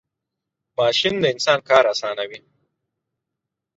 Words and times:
ماشین 0.77 1.15
د 1.19 1.23
انسان 1.33 1.59
کار 1.69 1.83
آسانه 1.93 2.23
کوي. 2.29 2.39